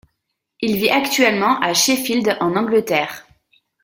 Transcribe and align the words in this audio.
Il 0.61 0.77
vit 0.77 0.89
actuellement 0.89 1.59
à 1.59 1.75
Sheffield 1.75 2.35
en 2.39 2.55
Angleterre. 2.55 3.27